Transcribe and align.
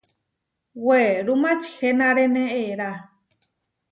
Werú 0.85 1.33
mačihenaréne 1.41 2.43
eerá. 2.61 2.91